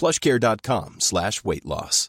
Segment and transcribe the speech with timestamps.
[0.00, 2.08] plushcare.com slash weightloss.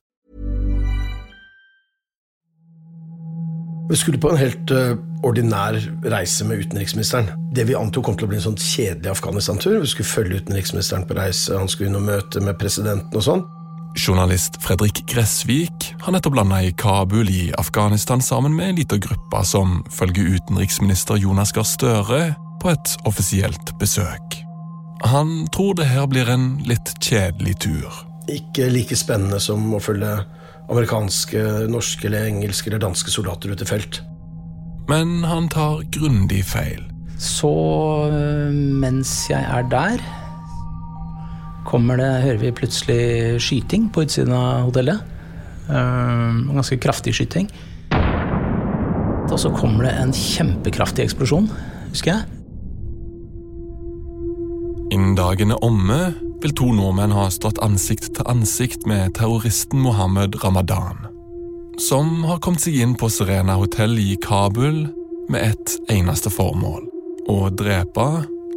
[3.90, 5.76] Vi skulle på en helt uh, ordinær
[6.10, 7.28] reise med utenriksministeren.
[7.54, 9.78] Det vi antok kom til å bli en sånn kjedelig Afghanistan-tur.
[9.84, 13.46] Vi skulle følge utenriksministeren på reise, han skulle inn og møte med presidenten og sånn.
[13.96, 19.44] Journalist Fredrik Gressvik har nettopp landa i Kabul i Afghanistan sammen med en liten gruppe
[19.48, 22.24] som følger utenriksminister Jonas Gahr Støre
[22.62, 24.45] på et offisielt besøk.
[25.06, 28.02] Han tror det her blir en litt kjedelig tur.
[28.32, 30.16] Ikke like spennende som å følge
[30.66, 34.02] amerikanske, norske eller engelske eller danske soldater ut i felt.
[34.90, 36.82] Men han tar grundig feil.
[37.22, 37.52] Så
[38.10, 40.02] øh, mens jeg er der,
[41.66, 45.02] kommer det, hører vi plutselig skyting på utsiden av hotellet.
[45.66, 47.50] Uh, ganske kraftig skyting.
[49.26, 51.50] Og så kommer det en kjempekraftig eksplosjon,
[51.90, 52.35] husker jeg.
[54.96, 60.38] Innen dagen er omme, vil to nordmenn ha stått ansikt til ansikt med terroristen Mohammed
[60.40, 61.02] Ramadan,
[61.82, 64.86] som har kommet seg inn på Serena hotell i Kabul
[65.28, 66.88] med ett eneste formål
[67.28, 68.08] å drepe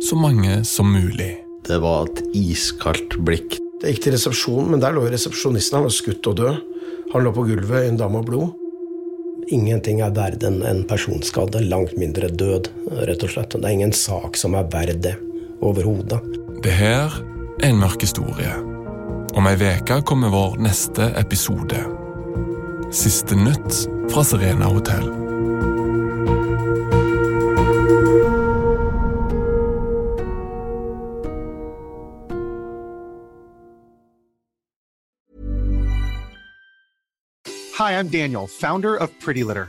[0.04, 1.32] så mange som mulig.
[1.66, 3.59] Det var et iskaldt blikk.
[3.82, 5.81] Jeg gikk til resepsjonen, men der lå resepsjonisten.
[5.81, 6.65] Han var skutt og død.
[7.16, 8.55] Han lå på gulvet i en dame av blod.
[9.50, 12.70] Ingenting er verdt enn en personskade, langt mindre død,
[13.09, 13.59] rett og slett.
[13.59, 15.16] Det er ingen sak som er verdt det,
[15.60, 16.20] overhodet.
[16.62, 17.12] Det her
[17.62, 18.52] er en mørk historie.
[19.36, 21.84] Om ei uke kommer vår neste episode.
[22.92, 25.08] Siste nytt fra Serena hotell.
[37.78, 39.69] Hi, I'm Daniel, founder of Pretty Litter.